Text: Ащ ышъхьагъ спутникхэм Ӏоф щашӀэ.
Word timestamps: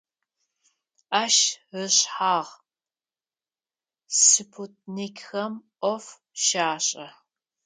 Ащ 1.21 1.35
ышъхьагъ 1.83 2.51
спутникхэм 4.23 5.53
Ӏоф 5.79 6.05
щашӀэ. 6.43 7.07